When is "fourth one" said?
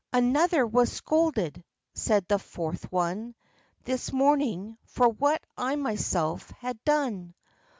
2.39-3.35